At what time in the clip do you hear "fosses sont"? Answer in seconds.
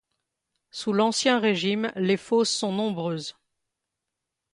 2.17-2.71